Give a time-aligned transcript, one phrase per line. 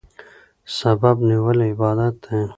[0.77, 2.41] سبب نیول عبادت دی.